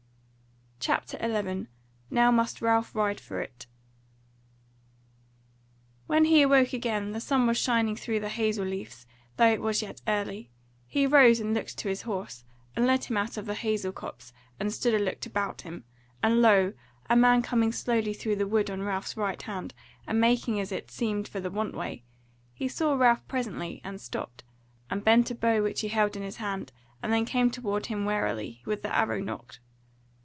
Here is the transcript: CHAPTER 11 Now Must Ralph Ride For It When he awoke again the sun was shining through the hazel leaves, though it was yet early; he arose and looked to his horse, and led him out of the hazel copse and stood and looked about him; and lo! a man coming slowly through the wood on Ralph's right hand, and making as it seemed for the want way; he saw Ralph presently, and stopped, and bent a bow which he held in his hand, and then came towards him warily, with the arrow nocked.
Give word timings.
CHAPTER 0.83 1.19
11 1.21 1.67
Now 2.09 2.31
Must 2.31 2.59
Ralph 2.59 2.95
Ride 2.95 3.19
For 3.19 3.39
It 3.39 3.67
When 6.07 6.25
he 6.25 6.41
awoke 6.41 6.73
again 6.73 7.11
the 7.11 7.21
sun 7.21 7.45
was 7.45 7.59
shining 7.59 7.95
through 7.95 8.19
the 8.19 8.29
hazel 8.29 8.65
leaves, 8.65 9.05
though 9.37 9.51
it 9.53 9.61
was 9.61 9.83
yet 9.83 10.01
early; 10.07 10.49
he 10.87 11.05
arose 11.05 11.39
and 11.39 11.53
looked 11.53 11.77
to 11.77 11.87
his 11.87 12.01
horse, 12.01 12.43
and 12.75 12.87
led 12.87 13.03
him 13.03 13.15
out 13.17 13.37
of 13.37 13.45
the 13.45 13.53
hazel 13.53 13.91
copse 13.91 14.33
and 14.59 14.73
stood 14.73 14.95
and 14.95 15.05
looked 15.05 15.27
about 15.27 15.61
him; 15.61 15.83
and 16.23 16.41
lo! 16.41 16.73
a 17.07 17.15
man 17.15 17.43
coming 17.43 17.71
slowly 17.71 18.15
through 18.15 18.37
the 18.37 18.47
wood 18.47 18.71
on 18.71 18.81
Ralph's 18.81 19.15
right 19.15 19.39
hand, 19.39 19.75
and 20.07 20.19
making 20.19 20.59
as 20.59 20.71
it 20.71 20.89
seemed 20.89 21.27
for 21.27 21.39
the 21.39 21.51
want 21.51 21.75
way; 21.75 22.03
he 22.55 22.67
saw 22.67 22.95
Ralph 22.95 23.27
presently, 23.27 23.81
and 23.83 24.01
stopped, 24.01 24.43
and 24.89 25.03
bent 25.03 25.29
a 25.29 25.35
bow 25.35 25.61
which 25.61 25.81
he 25.81 25.89
held 25.89 26.15
in 26.15 26.23
his 26.23 26.37
hand, 26.37 26.71
and 27.03 27.13
then 27.13 27.23
came 27.25 27.51
towards 27.51 27.89
him 27.89 28.03
warily, 28.03 28.63
with 28.65 28.81
the 28.81 28.91
arrow 28.91 29.19
nocked. 29.19 29.59